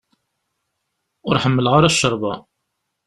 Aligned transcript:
Ur 1.27 1.35
ḥemmleɣ 1.43 1.73
ara 1.75 1.93
ccerba. 1.95 2.33